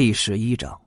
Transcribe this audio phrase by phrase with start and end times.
[0.00, 0.80] 第十一章，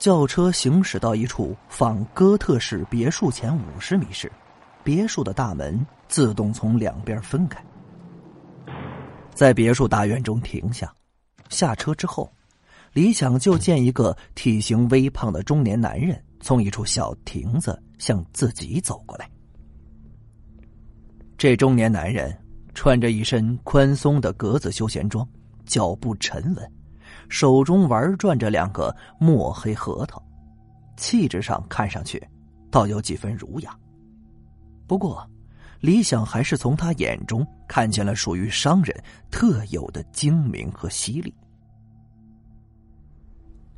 [0.00, 4.28] 轿车行驶到一处仿哥特式别墅前五十米时，
[4.82, 7.64] 别墅的大门自动从两边分开。
[9.32, 10.92] 在别墅大院中停下，
[11.50, 12.28] 下车之后，
[12.92, 19.30] 李想就见一个体型微胖的中年男人从一处小亭子向自己走过来。
[21.38, 22.36] 这中年男人
[22.74, 25.24] 穿着一身宽松的格子休闲装，
[25.64, 26.72] 脚步沉稳。
[27.28, 30.22] 手中玩转着两个墨黑核桃，
[30.96, 32.22] 气质上看上去
[32.70, 33.76] 倒有几分儒雅。
[34.86, 35.28] 不过，
[35.80, 41.34] 李想还是从他眼中看见了属于商人特有的精明和犀利。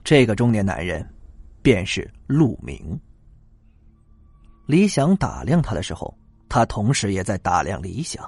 [0.04, 1.04] 这个中年男人
[1.62, 2.98] 便是陆明。
[4.66, 6.16] 李想打量他的时候，
[6.48, 8.24] 他同时也在打量李想。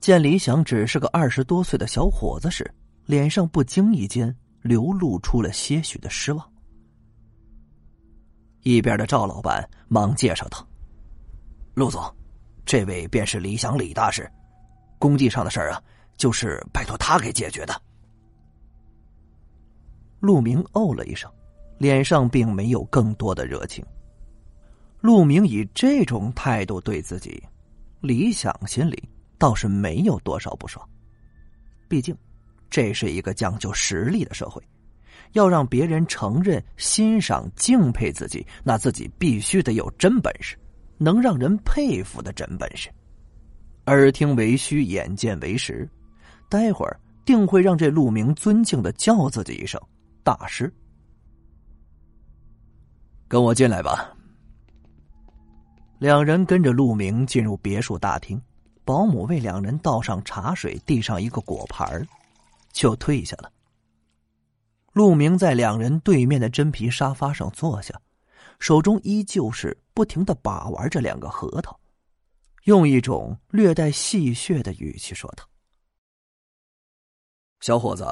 [0.00, 2.70] 见李想只是个二十多岁的小伙子时，
[3.06, 6.52] 脸上不经意间流露出了些许的失望。
[8.62, 10.66] 一边的赵老板忙介绍道
[11.74, 12.02] ：“陆总，
[12.64, 14.30] 这位便是李想李大师，
[14.98, 15.82] 工地上的事儿啊，
[16.16, 17.78] 就是拜托他给解决的。”
[20.20, 21.30] 陆明哦了一声，
[21.76, 23.84] 脸上并没有更多的热情。
[25.02, 27.42] 陆明以这种态度对自己，
[28.00, 29.06] 李想心里
[29.36, 30.88] 倒是没有多少不爽，
[31.86, 32.16] 毕竟。
[32.70, 34.62] 这是一个讲究实力的社会，
[35.32, 40.56] 要让别人承认、欣赏、敬佩自己，那自己必须得有真本事，
[40.98, 42.88] 能让人佩服的真本事。
[43.86, 45.88] 耳听为虚，眼见为实，
[46.48, 49.80] 待会儿定会让这陆明尊敬的叫自己一声
[50.22, 50.72] 大师。
[53.28, 54.10] 跟我进来吧。
[55.98, 58.40] 两人跟着陆明进入别墅大厅，
[58.84, 62.06] 保姆为两人倒上茶水，递上一个果盘
[62.74, 63.50] 就退下了。
[64.92, 67.98] 陆明在两人对面的真皮沙发上坐下，
[68.58, 71.80] 手中依旧是不停的把玩着两个核桃，
[72.64, 75.48] 用一种略带戏谑的语气说道
[77.60, 78.06] ：“小伙子，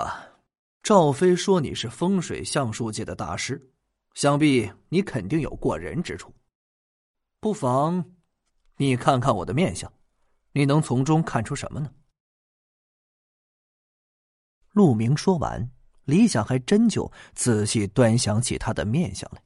[0.83, 3.71] 赵飞说你是风水相术界的大师，
[4.15, 6.35] 想必你肯定有过人之处。
[7.39, 8.05] 不妨，
[8.77, 9.93] 你看看我的面相，
[10.53, 11.93] 你能从中看出什么呢？”
[14.73, 15.71] 陆明说完，
[16.05, 19.43] 李想还真就仔细端详起他的面相来。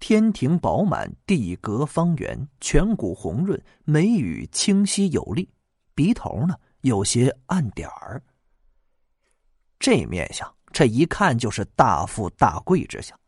[0.00, 5.48] 天庭饱满，地阁方圆，颧骨红润，眉宇清晰有力，
[5.94, 8.22] 鼻头呢有些暗点儿。
[9.78, 13.18] 这面相，这一看就是大富大贵之相，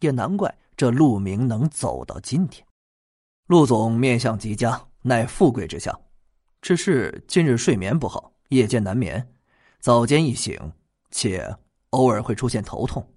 [0.00, 2.66] 也难怪这陆明能走到今天。
[3.46, 5.96] 陆总面相极佳，乃富贵之相，
[6.62, 9.35] 只是近日睡眠不好，夜间难眠。
[9.86, 10.58] 早间一醒，
[11.12, 11.56] 且
[11.90, 13.08] 偶尔会出现头痛。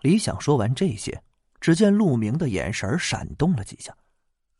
[0.00, 1.22] 李想说完这些，
[1.60, 3.96] 只见陆明的眼神闪动了几下，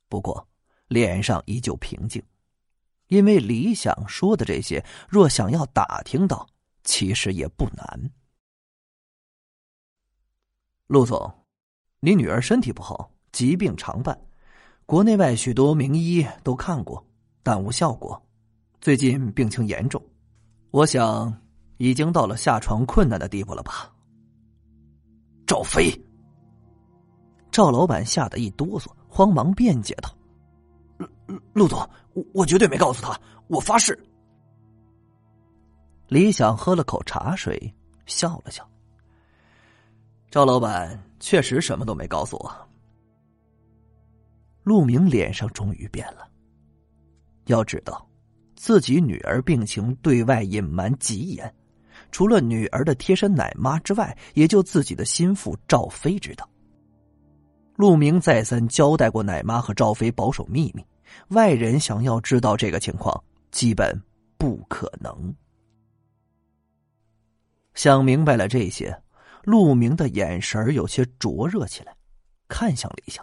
[0.08, 0.46] 不过
[0.86, 2.22] 脸上依旧平静，
[3.08, 6.48] 因为李想说的这些，若想要打听到，
[6.84, 8.12] 其实也不难。
[10.86, 11.44] 陆总，
[11.98, 14.16] 你女儿身体不好，疾病常伴，
[14.86, 17.04] 国内外许多名医都看过，
[17.42, 18.22] 但无效果。
[18.86, 20.00] 最近病情严重，
[20.70, 21.36] 我想
[21.78, 23.92] 已经到了下床困难的地步了吧？
[25.44, 25.90] 赵飞，
[27.50, 30.16] 赵老板吓得一哆嗦，慌忙辩解道
[31.26, 31.76] ：“陆陆总，
[32.14, 33.98] 我我绝对没告诉他，我发誓。”
[36.06, 37.74] 李想喝了口茶水，
[38.06, 38.64] 笑了笑。
[40.30, 42.68] 赵老板确实什么都没告诉我。
[44.62, 46.30] 陆明脸上终于变了，
[47.46, 48.08] 要知道。
[48.56, 51.54] 自己女儿病情对外隐瞒极严，
[52.10, 56.48] 除了女儿的贴身奶妈之外，也就自己的心腹赵飞知道。
[57.76, 60.82] 陆明再三交代过奶妈和赵飞保守秘密，
[61.28, 64.02] 外人想要知道这个情况，基本
[64.38, 65.34] 不可能。
[67.74, 68.98] 想明白了这些，
[69.44, 71.94] 陆明的眼神有些灼热起来，
[72.48, 73.22] 看向李想：“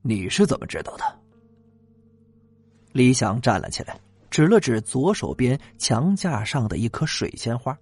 [0.00, 1.04] 你是怎么知道的？”
[2.92, 3.98] 李想站了起来，
[4.30, 7.76] 指了指左手边墙架上的一颗水仙花。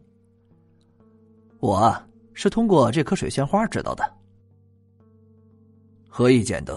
[1.60, 1.94] 我
[2.34, 4.14] 是通过这颗水仙花知道的。
[6.08, 6.76] 何以见得？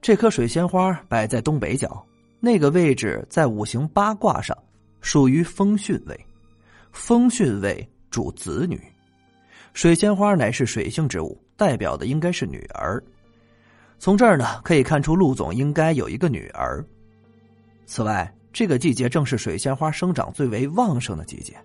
[0.00, 2.04] 这颗水仙花摆在东北角，
[2.40, 4.56] 那个位置在五行八卦上
[5.00, 6.26] 属于风巽位，
[6.90, 8.80] 风巽位主子女，
[9.72, 13.02] 水仙花乃是水性之物，代表的应该是女儿。
[14.02, 16.84] 从这儿呢，可以看出陆总应该有一个女儿。
[17.86, 21.56] 此外，这个季节正是水仙花生长最为旺盛的季节，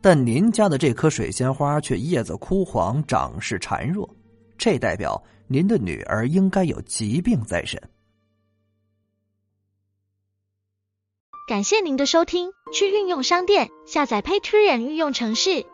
[0.00, 4.08] 但您家的这棵水仙花却叶子枯黄，长势孱弱，
[4.56, 7.78] 这代表您的女儿应该有疾病在身。
[11.46, 15.66] 感谢您的收听，去运用商店下载 Patreon 运用城市，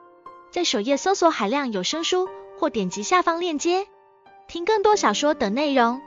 [0.50, 2.28] 在首页搜索海量有声书，
[2.58, 3.86] 或点击下方链接
[4.52, 6.02] 听更多小说等内容。